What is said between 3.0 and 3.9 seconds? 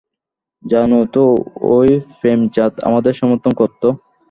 সমর্থন করত।